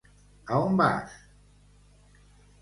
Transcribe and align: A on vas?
A 0.55 0.61
on 0.69 0.79
vas? 0.79 1.11